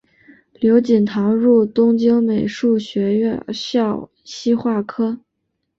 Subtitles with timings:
[0.55, 5.19] 刘锦堂入东京美术学校西画科